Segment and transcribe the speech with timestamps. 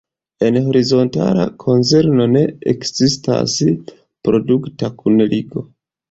[0.45, 3.57] En horizontala konzerno ne ekzistas
[4.29, 5.65] produkta kunligo.